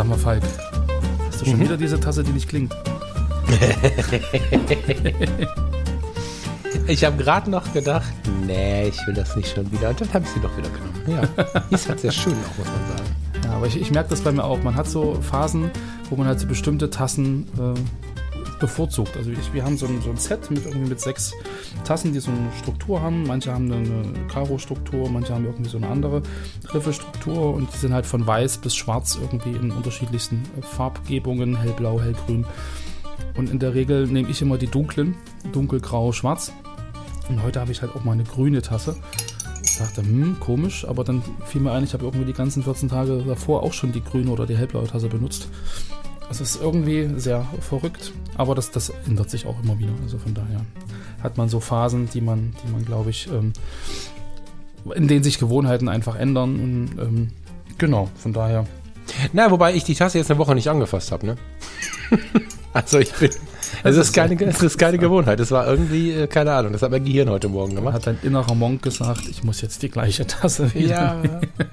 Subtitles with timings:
[0.00, 0.42] Sag mal, Falk,
[1.26, 1.64] hast du schon mhm.
[1.64, 2.74] wieder diese Tasse, die nicht klingt?
[6.86, 8.10] ich habe gerade noch gedacht,
[8.46, 9.90] nee, ich will das nicht schon wieder.
[9.90, 11.02] Und dann habe ich sie doch wieder genommen.
[11.06, 13.14] Ja, ist halt sehr schön auch, muss man sagen.
[13.44, 14.62] Ja, aber ich, ich merke das bei mir auch.
[14.62, 15.70] Man hat so Phasen,
[16.08, 17.74] wo man halt so bestimmte Tassen äh,
[18.60, 19.16] bevorzugt.
[19.16, 21.32] Also ich, wir haben so ein, so ein Set mit irgendwie mit sechs
[21.84, 23.24] Tassen, die so eine Struktur haben.
[23.24, 26.22] Manche haben eine Karo-Struktur, manche haben irgendwie so eine andere
[26.66, 32.46] Griffelstruktur und die sind halt von weiß bis schwarz irgendwie in unterschiedlichsten Farbgebungen, hellblau, hellgrün.
[33.36, 35.16] Und in der Regel nehme ich immer die dunklen,
[35.52, 36.52] dunkelgrau, schwarz.
[37.28, 38.96] Und heute habe ich halt auch mal eine grüne Tasse.
[39.62, 42.88] Ich dachte, hm, komisch, aber dann fiel mir ein, ich habe irgendwie die ganzen 14
[42.88, 45.48] Tage davor auch schon die grüne oder die hellblaue Tasse benutzt.
[46.30, 49.92] Es ist irgendwie sehr verrückt, aber das, das ändert sich auch immer wieder.
[50.02, 50.64] Also von daher
[51.22, 53.52] hat man so Phasen, die man, die man, glaube ich, ähm,
[54.94, 56.54] in denen sich Gewohnheiten einfach ändern.
[56.54, 57.30] Und ähm,
[57.78, 58.66] genau, von daher.
[59.32, 61.36] Na, wobei ich die Tasse jetzt eine Woche nicht angefasst habe, ne?
[62.72, 63.30] also ich bin.
[63.84, 65.40] Es ist, keine, es ist keine Gewohnheit.
[65.40, 67.94] Es war irgendwie, äh, keine Ahnung, das hat mein Gehirn heute Morgen gemacht.
[67.94, 71.22] Hat ein innerer Monk gesagt, ich muss jetzt die gleiche Tasse wieder.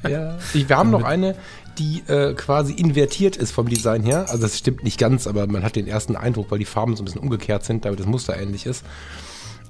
[0.04, 0.38] Ja, ja.
[0.54, 1.36] Ich, wir haben noch eine,
[1.78, 4.26] die äh, quasi invertiert ist vom Design her.
[4.30, 7.04] Also das stimmt nicht ganz, aber man hat den ersten Eindruck, weil die Farben so
[7.04, 8.84] ein bisschen umgekehrt sind, damit das Muster ähnlich ist.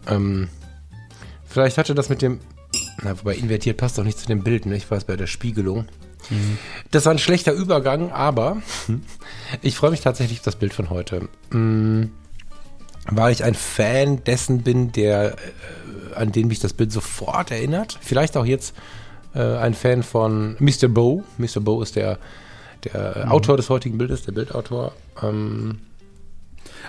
[0.07, 0.49] Ähm,
[1.45, 2.39] vielleicht hatte das mit dem,
[3.03, 4.75] na, wobei invertiert passt doch nicht zu dem Bild, ne?
[4.75, 5.85] Ich weiß bei der Spiegelung.
[6.29, 6.57] Mhm.
[6.91, 8.57] Das war ein schlechter Übergang, aber
[9.61, 11.27] ich freue mich tatsächlich auf das Bild von heute.
[11.51, 12.11] Mhm,
[13.11, 17.97] weil ich ein Fan dessen bin, der, äh, an den mich das Bild sofort erinnert.
[18.01, 18.75] Vielleicht auch jetzt
[19.33, 20.87] äh, ein Fan von Mr.
[20.87, 21.23] Bow.
[21.37, 21.59] Mr.
[21.61, 22.17] Bow ist der,
[22.83, 23.31] der mhm.
[23.31, 24.93] Autor des heutigen Bildes, der Bildautor.
[25.21, 25.79] Ähm,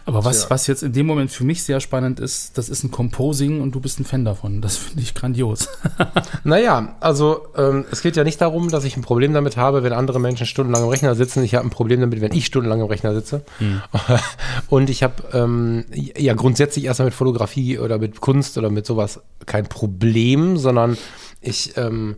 [0.07, 0.51] aber was, ja.
[0.51, 3.75] was jetzt in dem Moment für mich sehr spannend ist, das ist ein Composing und
[3.75, 4.61] du bist ein Fan davon.
[4.61, 5.69] Das finde ich grandios.
[6.45, 9.93] naja, also ähm, es geht ja nicht darum, dass ich ein Problem damit habe, wenn
[9.93, 11.43] andere Menschen stundenlang im Rechner sitzen.
[11.43, 13.45] Ich habe ein Problem damit, wenn ich stundenlang im Rechner sitze.
[13.59, 13.83] Hm.
[14.69, 19.21] Und ich habe ähm, ja grundsätzlich erstmal mit Fotografie oder mit Kunst oder mit sowas
[19.47, 20.97] kein Problem, sondern
[21.41, 22.17] ich ähm,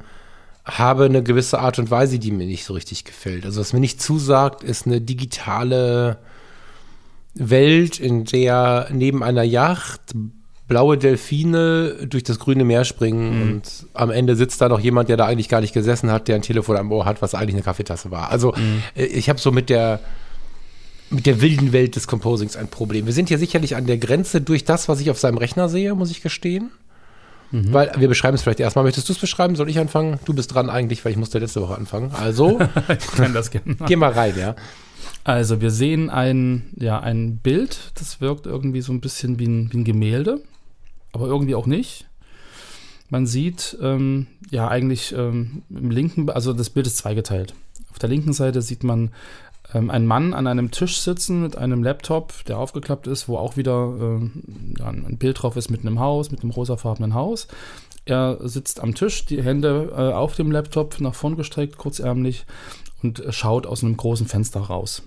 [0.64, 3.44] habe eine gewisse Art und Weise, die mir nicht so richtig gefällt.
[3.44, 6.18] Also was mir nicht zusagt, ist eine digitale
[7.34, 10.00] Welt, in der neben einer Yacht
[10.70, 13.42] blaue Delfine durch das grüne Meer springen mhm.
[13.42, 16.36] und am Ende sitzt da noch jemand, der da eigentlich gar nicht gesessen hat, der
[16.36, 18.30] ein Telefon am Ohr hat, was eigentlich eine Kaffeetasse war.
[18.30, 18.82] Also mhm.
[18.94, 20.00] Äh, ich habe so mit der
[21.10, 23.06] mit der wilden Welt des Composings ein Problem.
[23.06, 25.92] Wir sind hier sicherlich an der Grenze durch das, was ich auf seinem Rechner sehe,
[25.96, 26.70] muss ich gestehen.
[27.50, 27.72] Mhm.
[27.72, 28.84] Weil wir beschreiben es vielleicht erstmal.
[28.84, 29.56] Möchtest du es beschreiben?
[29.56, 30.20] Soll ich anfangen?
[30.24, 32.12] Du bist dran eigentlich, weil ich musste letzte Woche anfangen.
[32.12, 33.76] Also, ich kann das gerne.
[33.86, 34.54] Geh mal rein, ja.
[35.24, 39.72] Also, wir sehen ein, ja, ein Bild, das wirkt irgendwie so ein bisschen wie ein,
[39.72, 40.42] wie ein Gemälde,
[41.12, 42.06] aber irgendwie auch nicht.
[43.08, 47.54] Man sieht ähm, ja eigentlich ähm, im linken, also das Bild ist zweigeteilt.
[47.90, 49.10] Auf der linken Seite sieht man
[49.74, 53.56] ähm, einen Mann an einem Tisch sitzen mit einem Laptop, der aufgeklappt ist, wo auch
[53.56, 57.48] wieder äh, ein Bild drauf ist mit einem Haus, mit einem rosafarbenen Haus.
[58.04, 62.46] Er sitzt am Tisch, die Hände äh, auf dem Laptop nach vorn gestreckt, kurzärmlich
[63.02, 65.02] und schaut aus einem großen Fenster raus.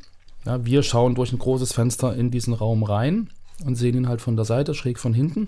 [0.45, 3.29] Ja, wir schauen durch ein großes Fenster in diesen Raum rein
[3.65, 5.47] und sehen ihn halt von der Seite, schräg von hinten.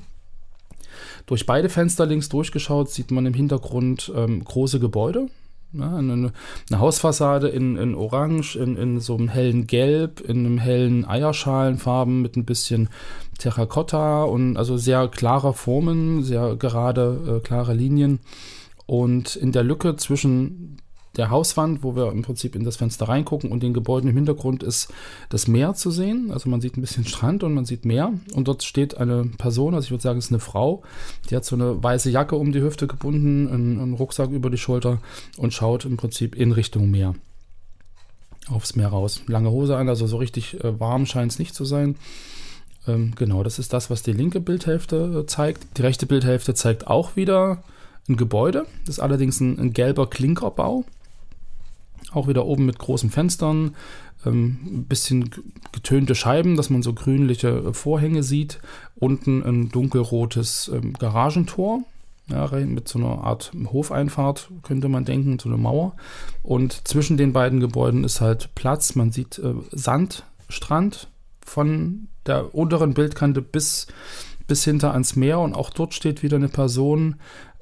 [1.25, 5.27] Durch beide Fenster links durchgeschaut sieht man im Hintergrund ähm, große Gebäude,
[5.73, 6.31] ja, eine,
[6.69, 12.21] eine, Hausfassade in, in Orange, in, in so einem hellen Gelb, in einem hellen Eierschalenfarben
[12.21, 12.89] mit ein bisschen
[13.39, 18.19] Terrakotta und also sehr klare Formen, sehr gerade, äh, klare Linien.
[18.85, 20.77] Und in der Lücke zwischen
[21.17, 24.63] der Hauswand, wo wir im Prinzip in das Fenster reingucken und den Gebäuden im Hintergrund
[24.63, 24.93] ist
[25.29, 26.31] das Meer zu sehen.
[26.31, 29.73] Also man sieht ein bisschen Strand und man sieht Meer und dort steht eine Person,
[29.73, 30.83] also ich würde sagen, es ist eine Frau,
[31.29, 34.57] die hat so eine weiße Jacke um die Hüfte gebunden, einen, einen Rucksack über die
[34.57, 34.99] Schulter
[35.37, 37.15] und schaut im Prinzip in Richtung Meer.
[38.49, 39.21] Aufs Meer raus.
[39.27, 41.95] Lange Hose an, also so richtig äh, warm scheint es nicht zu sein.
[42.87, 45.77] Ähm, genau, das ist das, was die linke Bildhälfte äh, zeigt.
[45.77, 47.63] Die rechte Bildhälfte zeigt auch wieder
[48.07, 48.65] ein Gebäude.
[48.85, 50.85] Das ist allerdings ein, ein gelber Klinkerbau.
[52.11, 53.75] Auch wieder oben mit großen Fenstern,
[54.25, 55.29] ähm, ein bisschen
[55.71, 58.59] getönte Scheiben, dass man so grünliche äh, Vorhänge sieht.
[58.95, 61.81] Unten ein dunkelrotes ähm, Garagentor.
[62.27, 65.95] ja, mit so einer Art Hofeinfahrt, könnte man denken, so eine Mauer.
[66.43, 68.95] Und zwischen den beiden Gebäuden ist halt Platz.
[68.95, 71.09] Man sieht äh, Sandstrand
[71.45, 73.87] von der unteren Bildkante bis,
[74.47, 75.39] bis hinter ans Meer.
[75.39, 77.15] Und auch dort steht wieder eine Person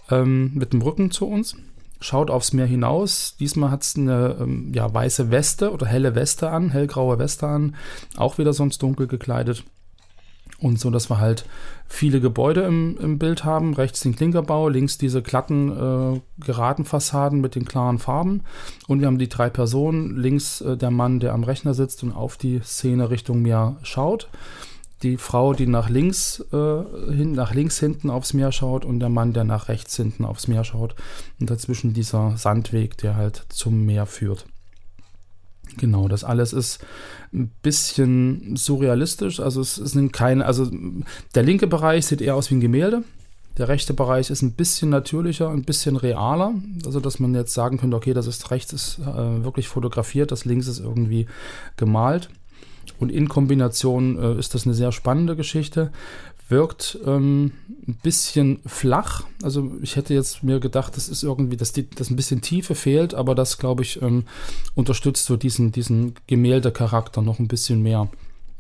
[0.10, 1.56] ähm, mit dem Rücken zu uns
[2.04, 3.36] schaut aufs Meer hinaus.
[3.40, 7.76] Diesmal hat es eine ähm, ja, weiße Weste oder helle Weste an, hellgraue Weste an,
[8.18, 9.64] auch wieder sonst dunkel gekleidet.
[10.60, 11.46] Und so, dass wir halt
[11.88, 13.74] viele Gebäude im, im Bild haben.
[13.74, 15.72] Rechts den Klinkerbau, links diese glatten,
[16.16, 18.44] äh, geraden Fassaden mit den klaren Farben.
[18.88, 20.16] Und wir haben die drei Personen.
[20.18, 24.30] Links äh, der Mann, der am Rechner sitzt und auf die Szene Richtung Meer schaut.
[25.04, 29.10] Die Frau, die nach links, äh, hin, nach links hinten aufs Meer schaut und der
[29.10, 30.96] Mann, der nach rechts hinten aufs Meer schaut.
[31.40, 34.46] Und dazwischen dieser Sandweg, der halt zum Meer führt.
[35.78, 36.84] Genau, das alles ist
[37.34, 39.40] ein bisschen surrealistisch.
[39.40, 40.70] Also es sind keine, also
[41.36, 43.04] der linke Bereich sieht eher aus wie ein Gemälde.
[43.58, 46.54] Der rechte Bereich ist ein bisschen natürlicher, ein bisschen realer.
[46.86, 50.46] Also dass man jetzt sagen könnte, okay, das ist rechts ist äh, wirklich fotografiert, das
[50.46, 51.28] links ist irgendwie
[51.78, 52.30] gemalt.
[53.00, 55.92] Und in Kombination äh, ist das eine sehr spannende Geschichte
[56.50, 57.52] wirkt ähm,
[57.88, 59.24] ein bisschen flach.
[59.42, 62.76] Also ich hätte jetzt mir gedacht, das ist irgendwie, dass, die, dass ein bisschen Tiefe
[62.76, 64.26] fehlt, aber das, glaube ich, ähm,
[64.76, 68.10] unterstützt so diesen, diesen Gemäldecharakter noch ein bisschen mehr.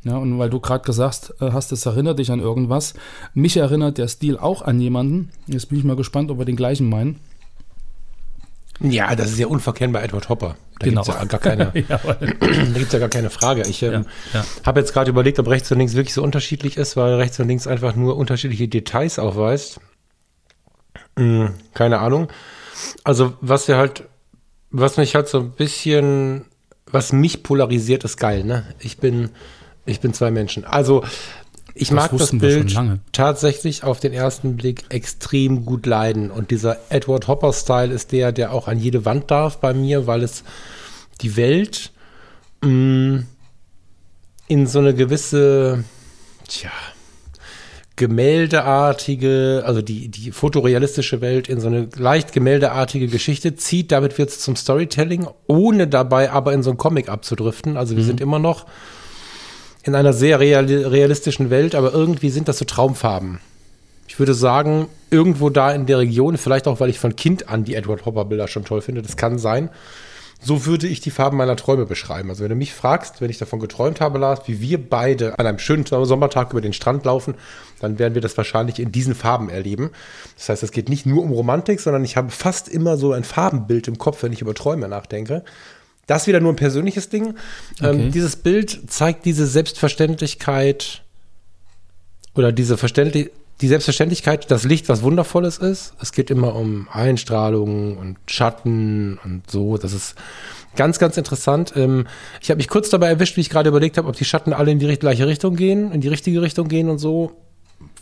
[0.04, 2.94] Ja, und weil du gerade gesagt äh, hast, es erinnert dich an irgendwas.
[3.34, 5.30] Mich erinnert der Stil auch an jemanden.
[5.48, 7.20] Jetzt bin ich mal gespannt, ob wir den gleichen meinen.
[8.84, 10.58] Ja, das ist ja unverkennbar Edward Hopper.
[10.80, 11.04] Da genau.
[11.04, 12.00] gibt es ja gar keine, ja,
[12.92, 13.64] ja gar keine Frage.
[13.68, 14.46] Ich ähm, ja, ja.
[14.66, 17.48] habe jetzt gerade überlegt, ob rechts und links wirklich so unterschiedlich ist, weil rechts und
[17.48, 19.80] links einfach nur unterschiedliche Details aufweist.
[21.18, 22.28] Hm, keine Ahnung.
[23.06, 24.04] Also was wir halt,
[24.70, 26.46] was mich halt so ein bisschen,
[26.86, 28.44] was mich polarisiert, ist geil.
[28.44, 28.66] Ne?
[28.80, 29.30] Ich bin,
[29.86, 30.66] ich bin zwei Menschen.
[30.66, 31.06] Also
[31.76, 32.76] ich das mag das Bild
[33.12, 36.30] tatsächlich auf den ersten Blick extrem gut leiden.
[36.30, 40.22] Und dieser Edward Hopper-Style ist der, der auch an jede Wand darf bei mir, weil
[40.22, 40.44] es
[41.22, 41.92] die Welt
[42.62, 43.28] mh, mm,
[44.48, 45.84] in so eine gewisse,
[46.48, 46.70] tja,
[47.96, 53.92] gemäldeartige, also die, die fotorealistische Welt in so eine leicht gemäldeartige Geschichte zieht.
[53.92, 57.78] Damit wird es zum Storytelling, ohne dabei aber in so ein Comic abzudriften.
[57.78, 58.08] Also wir mhm.
[58.08, 58.66] sind immer noch
[59.84, 63.40] in einer sehr real, realistischen Welt, aber irgendwie sind das so Traumfarben.
[64.08, 67.64] Ich würde sagen, irgendwo da in der Region, vielleicht auch, weil ich von Kind an
[67.64, 69.70] die Edward Hopper Bilder schon toll finde, das kann sein.
[70.46, 72.30] So würde ich die Farben meiner Träume beschreiben.
[72.30, 75.48] Also wenn du mich fragst, wenn ich davon geträumt habe, Lars, wie wir beide an
[75.48, 77.36] einem schönen Sommertag über den Strand laufen,
[77.80, 79.92] dann werden wir das wahrscheinlich in diesen Farben erleben.
[80.38, 83.24] Das heißt, es geht nicht nur um Romantik, sondern ich habe fast immer so ein
[83.24, 85.44] Farbenbild im Kopf, wenn ich über Träume nachdenke.
[86.08, 87.28] Das wieder nur ein persönliches Ding.
[87.28, 87.36] Ähm,
[87.80, 87.90] okay.
[87.90, 91.04] Ähm, dieses Bild zeigt diese Selbstverständlichkeit
[92.36, 95.94] oder diese Verständlich die Selbstverständlichkeit, dass Licht was Wundervolles ist.
[96.02, 99.78] Es geht immer um Einstrahlung und Schatten und so.
[99.78, 100.16] Das ist
[100.76, 101.74] ganz, ganz interessant.
[101.76, 102.08] Ähm,
[102.42, 104.72] ich habe mich kurz dabei erwischt, wie ich gerade überlegt habe, ob die Schatten alle
[104.72, 107.32] in die gleiche Richtung gehen, in die richtige Richtung gehen und so.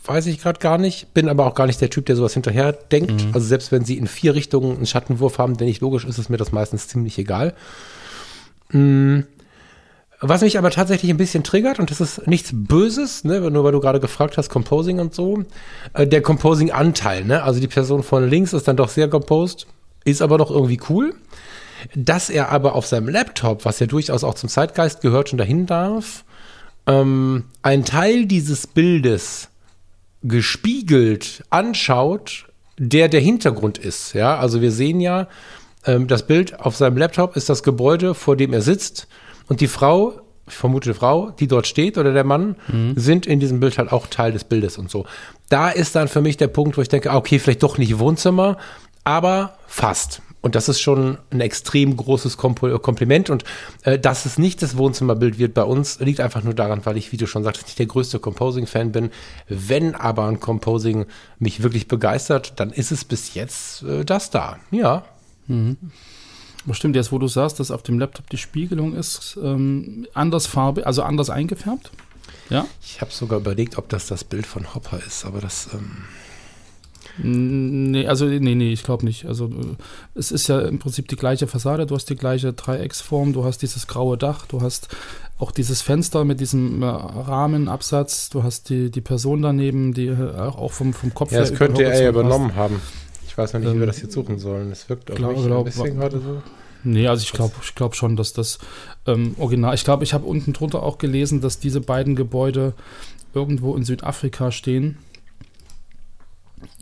[0.04, 1.14] Weiß ich gerade gar nicht.
[1.14, 3.24] Bin aber auch gar nicht der Typ, der sowas hinterher denkt.
[3.24, 3.30] Mhm.
[3.34, 6.28] Also selbst wenn sie in vier Richtungen einen Schattenwurf haben, der nicht logisch ist, ist
[6.28, 7.54] mir das meistens ziemlich egal.
[8.70, 9.26] Mhm.
[10.24, 13.72] Was mich aber tatsächlich ein bisschen triggert, und das ist nichts Böses, ne, nur weil
[13.72, 15.44] du gerade gefragt hast, Composing und so,
[15.94, 17.42] äh, der Composing-Anteil, ne?
[17.42, 19.66] Also die Person von links ist dann doch sehr composed,
[20.04, 21.14] ist aber doch irgendwie cool.
[21.96, 25.66] Dass er aber auf seinem Laptop, was ja durchaus auch zum Zeitgeist gehört, schon dahin
[25.66, 26.24] darf,
[26.86, 29.48] ähm, einen Teil dieses Bildes
[30.22, 32.46] gespiegelt anschaut,
[32.78, 34.12] der der Hintergrund ist.
[34.14, 35.28] Ja, also wir sehen ja,
[35.86, 39.08] ähm, das Bild auf seinem Laptop ist das Gebäude, vor dem er sitzt.
[39.48, 42.94] Und die Frau, ich vermute die Frau, die dort steht oder der Mann, mhm.
[42.96, 45.06] sind in diesem Bild halt auch Teil des Bildes und so.
[45.48, 47.98] Da ist dann für mich der Punkt, wo ich denke, ah, okay, vielleicht doch nicht
[47.98, 48.56] Wohnzimmer,
[49.04, 50.22] aber fast.
[50.42, 53.30] Und das ist schon ein extrem großes Kompliment.
[53.30, 53.44] Und
[53.84, 57.12] äh, dass es nicht das Wohnzimmerbild wird bei uns, liegt einfach nur daran, weil ich,
[57.12, 59.10] wie du schon sagtest, nicht der größte Composing-Fan bin.
[59.48, 61.06] Wenn aber ein Composing
[61.38, 64.58] mich wirklich begeistert, dann ist es bis jetzt äh, das da.
[64.72, 65.04] Ja.
[65.46, 65.76] Mhm.
[66.72, 70.86] Stimmt, jetzt wo du sagst, dass auf dem Laptop die Spiegelung ist, ähm, anders Farbe,
[70.86, 71.90] also anders eingefärbt.
[72.50, 72.66] Ja.
[72.82, 75.68] Ich habe sogar überlegt, ob das das Bild von Hopper ist, aber das.
[75.72, 76.04] Ähm
[77.18, 79.26] Nee, also nee, nee, ich glaube nicht.
[79.26, 79.50] Also
[80.14, 83.58] es ist ja im Prinzip die gleiche Fassade, du hast die gleiche Dreiecksform, du hast
[83.58, 84.88] dieses graue Dach, du hast
[85.38, 90.38] auch dieses Fenster mit diesem äh, Rahmenabsatz, du hast die, die Person daneben, die äh,
[90.38, 92.80] auch vom, vom Kopf ja, das könnte er ja übernommen haben.
[93.26, 94.70] Ich weiß noch nicht, ähm, wie wir das jetzt suchen sollen.
[94.70, 96.42] Es wirkt auch glaub, nicht glaub, ein bisschen gerade so.
[96.84, 98.58] Nee, also ich glaube ich glaub schon, dass das
[99.06, 102.74] ähm, Original, ich glaube, ich habe unten drunter auch gelesen, dass diese beiden Gebäude
[103.34, 104.98] irgendwo in Südafrika stehen.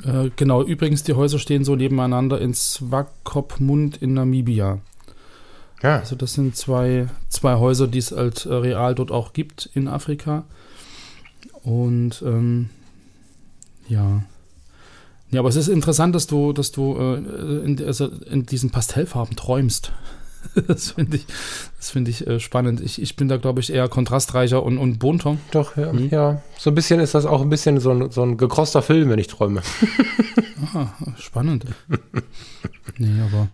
[0.05, 4.79] Äh, genau, übrigens, die Häuser stehen so nebeneinander in Swakopmund in Namibia.
[5.83, 5.99] Ja.
[5.99, 9.89] Also das sind zwei, zwei Häuser, die es als äh, real dort auch gibt in
[9.89, 10.45] Afrika.
[11.63, 12.71] Und ähm,
[13.89, 14.23] ja.
[15.31, 19.37] Ja, aber es ist interessant, dass du, dass du äh, in, also in diesen Pastellfarben
[19.37, 19.93] träumst.
[20.67, 21.27] das finde ich,
[21.77, 22.81] das find ich äh, spannend.
[22.81, 25.37] Ich, ich bin da, glaube ich, eher kontrastreicher und, und bunter.
[25.51, 26.09] Doch, ja, mhm.
[26.11, 26.43] ja.
[26.59, 29.19] So ein bisschen ist das auch ein bisschen so ein, so ein gekrosster Film, wenn
[29.19, 29.63] ich träume.
[30.75, 31.65] ah, spannend.
[32.99, 33.49] nee, aber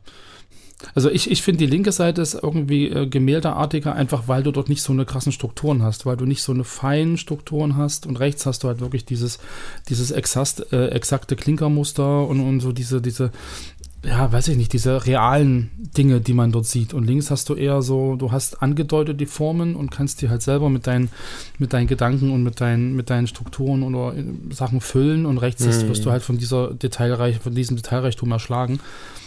[0.95, 4.69] also ich, ich finde, die linke Seite ist irgendwie äh, gemäldeartiger, einfach weil du dort
[4.69, 8.21] nicht so eine krassen Strukturen hast, weil du nicht so eine feinen Strukturen hast und
[8.21, 9.39] rechts hast du halt wirklich dieses,
[9.89, 13.31] dieses exakt, äh, exakte Klinkermuster und, und so diese, diese,
[14.07, 16.95] ja, weiß ich nicht, diese realen Dinge, die man dort sieht.
[16.95, 20.43] Und links hast du eher so, du hast angedeutet die Formen und kannst die halt
[20.43, 21.11] selber mit deinen,
[21.59, 25.65] mit deinen Gedanken und mit deinen, mit deinen Strukturen oder äh, Sachen füllen und rechts
[25.65, 25.89] mhm.
[25.89, 28.79] wirst du halt von dieser Detailreich, von diesem Detailreichtum erschlagen.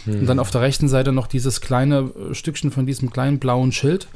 [0.06, 0.20] Mhm.
[0.20, 3.72] Und dann auf der rechten Seite noch dieses kleine äh, Stückchen von diesem kleinen blauen
[3.72, 4.08] Schild.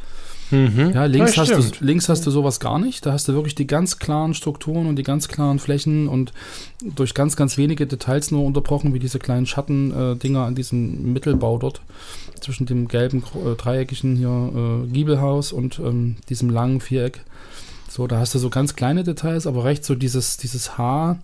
[0.50, 0.92] Mhm.
[0.94, 3.04] Ja, links, ja, hast du, links hast du sowas gar nicht.
[3.06, 6.32] Da hast du wirklich die ganz klaren Strukturen und die ganz klaren Flächen und
[6.82, 11.58] durch ganz, ganz wenige Details nur unterbrochen, wie diese kleinen Schattendinger äh, an diesem Mittelbau
[11.58, 11.80] dort
[12.40, 17.20] zwischen dem gelben äh, dreieckigen hier äh, Giebelhaus und ähm, diesem langen Viereck.
[17.88, 21.18] So, da hast du so ganz kleine Details, aber rechts so dieses, dieses Haar,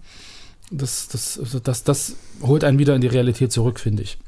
[0.71, 4.19] das, das, also das, das holt einen wieder in die Realität zurück, finde ich.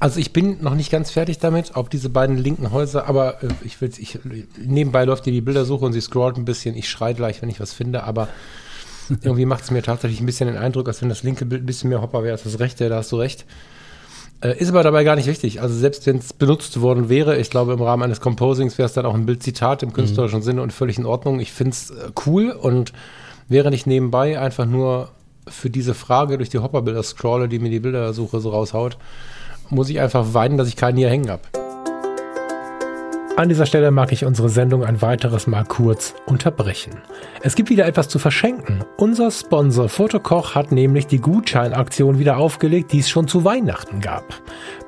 [0.00, 3.48] Also ich bin noch nicht ganz fertig damit, ob diese beiden linken Häuser, aber äh,
[3.64, 4.18] ich will ich
[4.56, 6.76] nebenbei läuft dir die Bildersuche und sie scrollt ein bisschen.
[6.76, 8.28] Ich schreie gleich, wenn ich was finde, aber
[9.22, 11.66] irgendwie macht es mir tatsächlich ein bisschen den Eindruck, als wenn das linke Bild ein
[11.66, 13.44] bisschen mehr Hopper wäre als das rechte, da hast du recht.
[14.40, 15.60] Äh, ist aber dabei gar nicht wichtig.
[15.60, 18.92] Also selbst wenn es benutzt worden wäre, ich glaube im Rahmen eines Composings wäre es
[18.92, 20.44] dann auch ein Bildzitat im künstlerischen mhm.
[20.44, 21.40] Sinne und völlig in Ordnung.
[21.40, 22.92] Ich finde es äh, cool und
[23.48, 25.10] wäre nicht nebenbei einfach nur
[25.48, 28.98] für diese Frage durch die Hopperbilder scrolle, die mir die Bildersuche so raushaut,
[29.70, 31.42] muss ich einfach weinen, dass ich keinen hier hängen habe.
[33.38, 36.94] An dieser Stelle mag ich unsere Sendung ein weiteres Mal kurz unterbrechen.
[37.40, 38.82] Es gibt wieder etwas zu verschenken.
[38.96, 44.24] Unser Sponsor Fotokoch hat nämlich die Gutscheinaktion wieder aufgelegt, die es schon zu Weihnachten gab.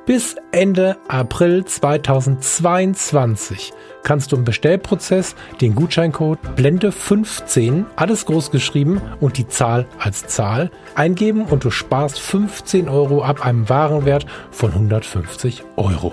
[0.04, 9.38] Bis Ende April 2022 kannst du im Bestellprozess den Gutscheincode Blende15, alles groß geschrieben und
[9.38, 15.62] die Zahl als Zahl eingeben und du sparst 15 Euro ab einem Warenwert von 150
[15.76, 16.12] Euro.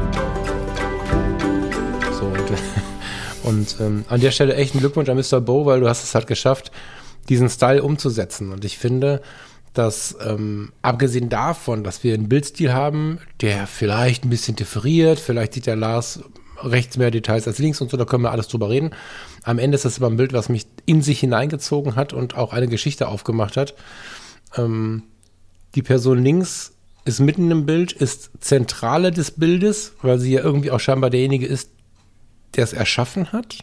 [3.43, 5.41] Und ähm, an der Stelle echt ein Glückwunsch an Mr.
[5.41, 6.71] Bo, weil du hast es halt geschafft,
[7.29, 8.51] diesen Style umzusetzen.
[8.51, 9.21] Und ich finde,
[9.73, 15.53] dass ähm, abgesehen davon, dass wir einen Bildstil haben, der vielleicht ein bisschen differiert, vielleicht
[15.53, 16.21] sieht der Lars
[16.63, 18.91] rechts mehr Details als links und so, da können wir alles drüber reden.
[19.43, 22.53] Am Ende ist das aber ein Bild, was mich in sich hineingezogen hat und auch
[22.53, 23.73] eine Geschichte aufgemacht hat.
[24.55, 25.03] Ähm,
[25.73, 26.73] die Person links
[27.05, 31.47] ist mitten im Bild, ist Zentrale des Bildes, weil sie ja irgendwie auch scheinbar derjenige
[31.47, 31.69] ist,
[32.55, 33.59] der es erschaffen hat.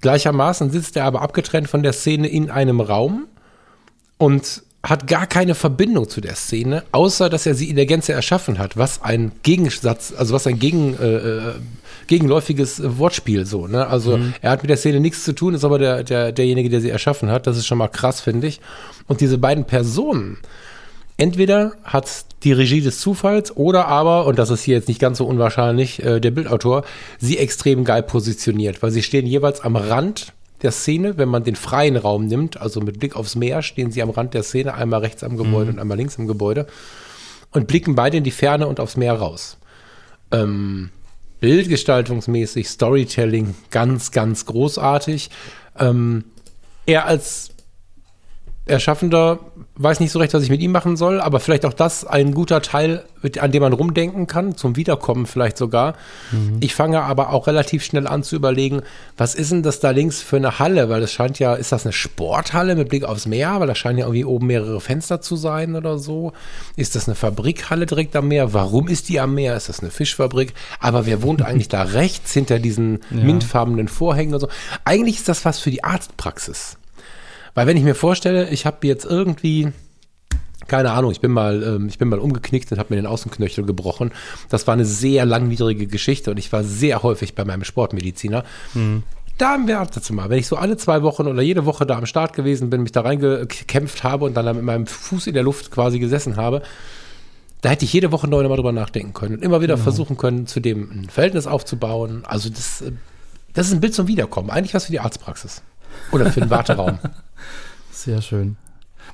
[0.00, 3.26] Gleichermaßen sitzt er aber abgetrennt von der Szene in einem Raum
[4.18, 8.14] und hat gar keine Verbindung zu der Szene, außer dass er sie in der Gänze
[8.14, 11.52] erschaffen hat, was ein Gegensatz, also was ein gegen, äh, äh
[12.06, 13.86] gegenläufiges Wortspiel so, ne?
[13.86, 14.34] Also mhm.
[14.40, 16.90] er hat mit der Szene nichts zu tun, ist aber der, der, derjenige, der sie
[16.90, 17.46] erschaffen hat.
[17.46, 18.60] Das ist schon mal krass, finde ich.
[19.06, 20.38] Und diese beiden Personen,
[21.20, 25.18] entweder hat die Regie des Zufalls oder aber, und das ist hier jetzt nicht ganz
[25.18, 26.82] so unwahrscheinlich, äh, der Bildautor,
[27.18, 31.56] sie extrem geil positioniert, weil sie stehen jeweils am Rand der Szene, wenn man den
[31.56, 35.00] freien Raum nimmt, also mit Blick aufs Meer, stehen sie am Rand der Szene, einmal
[35.00, 35.76] rechts am Gebäude mhm.
[35.76, 36.66] und einmal links im Gebäude
[37.52, 39.58] und blicken beide in die Ferne und aufs Meer raus.
[40.32, 40.88] Ähm,
[41.40, 45.28] bildgestaltungsmäßig, Storytelling, ganz, ganz großartig.
[45.78, 46.24] Ähm,
[46.86, 47.50] er als
[48.66, 49.40] Erschaffender
[49.82, 52.34] weiß nicht so recht, was ich mit ihm machen soll, aber vielleicht auch das ein
[52.34, 53.04] guter Teil,
[53.38, 55.94] an dem man rumdenken kann, zum Wiederkommen vielleicht sogar.
[56.32, 56.58] Mhm.
[56.60, 58.82] Ich fange aber auch relativ schnell an zu überlegen,
[59.16, 60.90] was ist denn das da links für eine Halle?
[60.90, 63.58] Weil das scheint ja, ist das eine Sporthalle mit Blick aufs Meer?
[63.58, 66.32] Weil da scheinen ja irgendwie oben mehrere Fenster zu sein oder so.
[66.76, 68.52] Ist das eine Fabrikhalle direkt am Meer?
[68.52, 69.56] Warum ist die am Meer?
[69.56, 70.52] Ist das eine Fischfabrik?
[70.78, 73.24] Aber wer wohnt eigentlich da rechts hinter diesen ja.
[73.24, 74.48] mintfarbenen Vorhängen und so?
[74.84, 76.76] Eigentlich ist das was für die Arztpraxis.
[77.54, 79.72] Weil wenn ich mir vorstelle, ich habe jetzt irgendwie
[80.70, 83.66] keine Ahnung, ich bin mal, ähm, ich bin mal umgeknickt und habe mir den Außenknöchel
[83.66, 84.12] gebrochen.
[84.50, 88.44] Das war eine sehr langwierige Geschichte und ich war sehr häufig bei meinem Sportmediziner.
[88.74, 89.02] Mhm.
[89.36, 92.34] Da im Wartezimmer, wenn ich so alle zwei Wochen oder jede Woche da am Start
[92.34, 95.98] gewesen bin, mich da reingekämpft habe und dann mit meinem Fuß in der Luft quasi
[95.98, 96.62] gesessen habe,
[97.62, 99.84] da hätte ich jede Woche neu nochmal drüber nachdenken können und immer wieder genau.
[99.84, 102.22] versuchen können, zu dem ein Verhältnis aufzubauen.
[102.26, 102.92] Also das, äh,
[103.54, 104.50] das ist ein Bild zum Wiederkommen.
[104.50, 105.62] Eigentlich was für die Arztpraxis.
[106.12, 106.98] Oder für den Warteraum.
[108.00, 108.56] Sehr schön.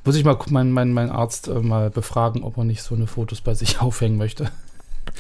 [0.05, 3.09] Muss ich mal meinen mein, mein Arzt äh, mal befragen, ob er nicht so eine
[3.09, 4.49] Fotos bei sich aufhängen möchte.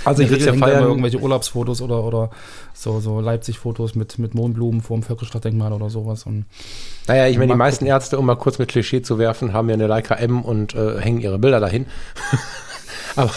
[0.04, 0.84] Also ich würde ja feiern.
[0.84, 2.30] irgendwelche Urlaubsfotos oder, oder
[2.74, 6.26] so, so Leipzig-Fotos mit, mit Mohnblumen vor dem Völkerschlachtdenkmal oder sowas.
[6.26, 6.44] Und
[7.08, 9.74] naja, ich meine, die meisten Ärzte, um mal kurz mit Klischee zu werfen, haben ja
[9.74, 11.86] eine Leica M und äh, hängen ihre Bilder dahin.
[13.16, 13.32] aber,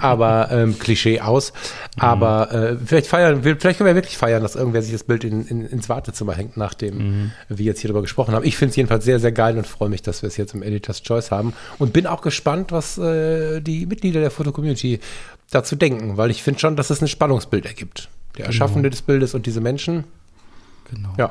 [0.00, 1.52] aber ähm, Klischee aus.
[1.98, 5.46] Aber äh, vielleicht feiern, vielleicht können wir wirklich feiern, dass irgendwer sich das Bild in,
[5.46, 7.32] in, ins Wartezimmer hängt, nachdem mhm.
[7.48, 8.44] wir jetzt hier darüber gesprochen haben.
[8.44, 10.62] Ich finde es jedenfalls sehr, sehr geil und freue mich, dass wir es jetzt im
[10.62, 11.52] Editor's Choice haben.
[11.78, 15.00] Und bin auch gespannt, was äh, die Mitglieder der Foto-Community
[15.50, 18.08] dazu denken, weil ich finde schon, dass es ein Spannungsbild ergibt.
[18.36, 18.46] Der genau.
[18.46, 18.90] Erschaffende genau.
[18.90, 20.04] des Bildes und diese Menschen.
[20.90, 21.10] Genau.
[21.18, 21.30] Ja.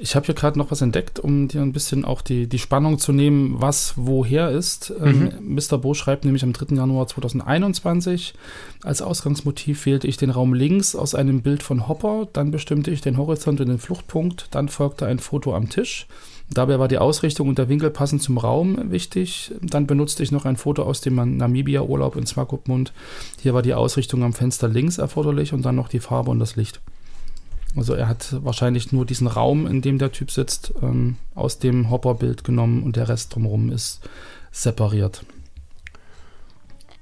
[0.00, 2.98] Ich habe hier gerade noch was entdeckt, um dir ein bisschen auch die, die Spannung
[2.98, 4.92] zu nehmen, was woher ist.
[5.00, 5.32] Ähm, mhm.
[5.38, 5.78] Ähm, Mr.
[5.78, 6.76] Bo schreibt nämlich am 3.
[6.76, 8.34] Januar 2021,
[8.84, 13.00] als Ausgangsmotiv wählte ich den Raum links aus einem Bild von Hopper, dann bestimmte ich
[13.00, 16.06] den Horizont und den Fluchtpunkt, dann folgte ein Foto am Tisch.
[16.50, 19.52] Dabei war die Ausrichtung und der Winkel passend zum Raum wichtig.
[19.60, 22.92] Dann benutzte ich noch ein Foto aus dem Namibia-Urlaub in Swakopmund.
[23.42, 26.56] Hier war die Ausrichtung am Fenster links erforderlich und dann noch die Farbe und das
[26.56, 26.80] Licht.
[27.78, 31.90] Also er hat wahrscheinlich nur diesen Raum, in dem der Typ sitzt, ähm, aus dem
[31.90, 34.00] Hopper-Bild genommen und der Rest drumherum ist
[34.50, 35.24] separiert.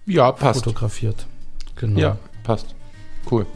[0.05, 0.65] Ja, passt.
[0.65, 1.27] Fotografiert.
[1.77, 1.99] Genau.
[1.99, 2.75] Ja, passt.
[3.31, 3.47] Cool.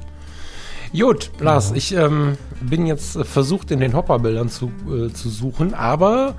[0.93, 1.77] Gut, Lars, genau.
[1.77, 6.35] ich ähm, bin jetzt versucht, in den Hopper-Bildern zu, äh, zu suchen, aber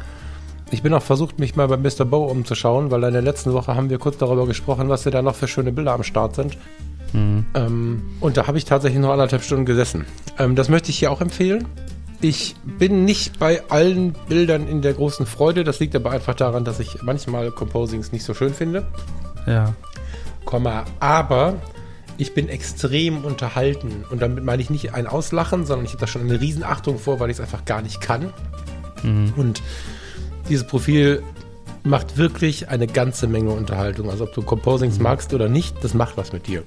[0.72, 2.06] ich bin auch versucht, mich mal bei Mr.
[2.06, 5.36] Bow umzuschauen, weil in der letzten Woche haben wir kurz darüber gesprochen, was da noch
[5.36, 6.58] für schöne Bilder am Start sind.
[7.14, 7.46] Mhm.
[7.54, 10.06] Ähm, und da habe ich tatsächlich noch anderthalb Stunden gesessen.
[10.38, 11.68] Ähm, das möchte ich hier auch empfehlen.
[12.22, 15.64] Ich bin nicht bei allen Bildern in der großen Freude.
[15.64, 18.86] Das liegt aber einfach daran, dass ich manchmal Composings nicht so schön finde.
[19.48, 19.74] Ja.
[20.46, 21.56] Komma, aber
[22.18, 24.06] ich bin extrem unterhalten.
[24.12, 27.20] Und damit meine ich nicht ein Auslachen, sondern ich habe da schon eine Riesenachtung vor,
[27.20, 28.32] weil ich es einfach gar nicht kann.
[29.02, 29.34] Mhm.
[29.36, 29.64] Und
[30.48, 31.24] dieses Profil
[31.84, 34.12] macht wirklich eine ganze Menge Unterhaltung.
[34.12, 35.04] Also ob du Composings mhm.
[35.04, 36.64] magst oder nicht, das macht was mit dir.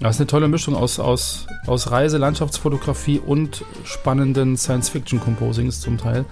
[0.00, 6.24] Das ist eine tolle Mischung aus, aus, aus Reise, Landschaftsfotografie und spannenden Science-Fiction-Composings zum Teil.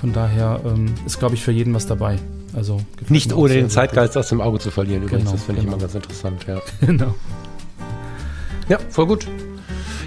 [0.00, 2.18] Von daher ähm, ist, glaube ich, für jeden was dabei.
[2.54, 5.24] Also Nicht ohne den Zeitgeist aus dem Auge zu verlieren, übrigens.
[5.24, 5.72] Genau, das finde genau.
[5.72, 6.60] ich immer ganz interessant, ja.
[6.86, 7.14] Genau.
[8.68, 9.26] Ja, voll gut.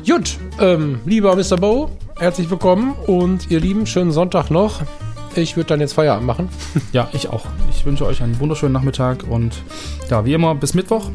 [0.08, 1.58] Gut, ähm, lieber Mr.
[1.58, 4.82] Bow, herzlich willkommen und ihr Lieben, schönen Sonntag noch.
[5.36, 6.48] Ich würde dann jetzt Feierabend machen.
[6.94, 7.46] Ja, ich auch.
[7.72, 9.64] Ich wünsche euch einen wunderschönen Nachmittag und
[10.10, 11.10] ja, wie immer, bis Mittwoch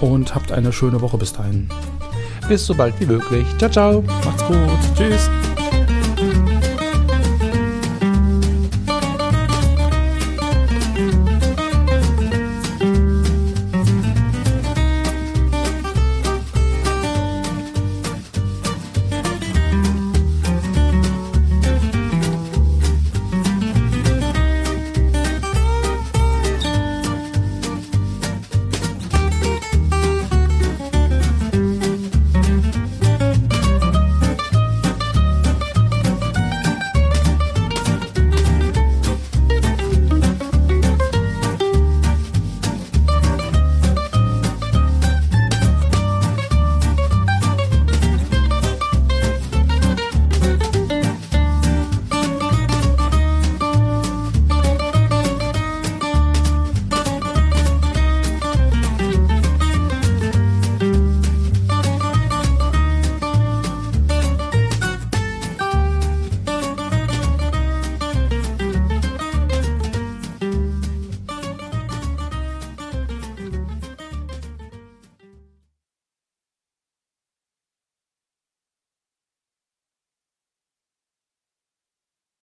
[0.00, 1.68] und habt eine schöne Woche bis dahin.
[2.48, 3.46] Bis so bald wie möglich.
[3.58, 4.04] Ciao, ciao.
[4.24, 4.56] Macht's gut.
[4.96, 5.28] Tschüss.